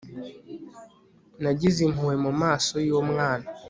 [1.41, 3.47] nagize impuhwe mumaso yumwana